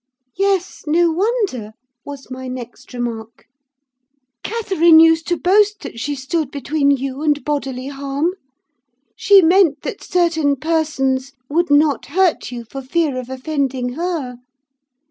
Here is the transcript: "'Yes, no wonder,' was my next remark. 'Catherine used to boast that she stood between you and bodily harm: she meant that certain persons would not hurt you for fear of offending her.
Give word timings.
"'Yes, 0.35 0.85
no 0.87 1.11
wonder,' 1.11 1.73
was 2.03 2.31
my 2.31 2.47
next 2.47 2.91
remark. 2.91 3.45
'Catherine 4.41 4.99
used 4.99 5.27
to 5.27 5.37
boast 5.37 5.81
that 5.81 5.99
she 5.99 6.15
stood 6.15 6.49
between 6.49 6.89
you 6.89 7.21
and 7.21 7.45
bodily 7.45 7.85
harm: 7.89 8.31
she 9.15 9.43
meant 9.43 9.83
that 9.83 10.01
certain 10.01 10.55
persons 10.55 11.33
would 11.49 11.69
not 11.69 12.07
hurt 12.07 12.51
you 12.51 12.63
for 12.65 12.81
fear 12.81 13.15
of 13.19 13.29
offending 13.29 13.89
her. 13.89 14.37